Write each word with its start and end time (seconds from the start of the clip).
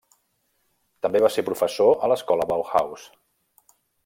També 1.07 1.21
va 1.25 1.31
ser 1.35 1.45
professor 1.51 1.93
a 2.09 2.13
l'escola 2.13 2.51
Bauhaus. 2.55 3.09